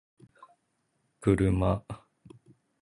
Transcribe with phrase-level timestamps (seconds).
[1.21, 1.71] kuruma